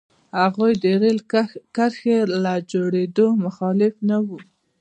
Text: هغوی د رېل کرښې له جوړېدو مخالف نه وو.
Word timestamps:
هغوی 0.41 0.71
د 0.83 0.85
رېل 1.01 1.19
کرښې 1.75 2.19
له 2.43 2.53
جوړېدو 2.71 3.27
مخالف 3.45 3.93
نه 4.09 4.17
وو. 4.25 4.39